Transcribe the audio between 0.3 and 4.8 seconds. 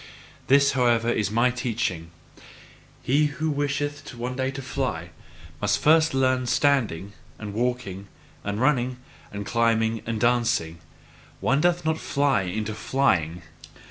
This however is my teaching: he who wisheth one day to